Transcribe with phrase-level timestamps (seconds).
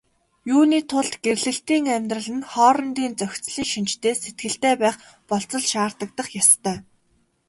[0.55, 4.97] Юуны тулд гэрлэлтийн амьдрал нь хоорондын зохицлын шинжтэй сэтгэлтэй байх
[5.29, 6.77] болзол шаардагдах ёстой.